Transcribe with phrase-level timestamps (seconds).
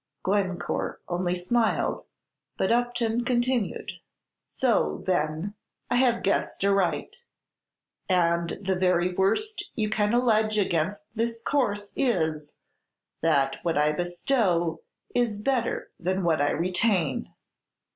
[0.23, 2.07] Glencore only smiled,
[2.57, 3.91] but Upton continued,
[4.43, 5.53] "So, then,
[5.91, 7.23] I have guessed aright;
[8.09, 12.51] and the very worst you can allege against this course is,
[13.21, 14.81] that what I bestow
[15.13, 17.35] is better than what I retain!"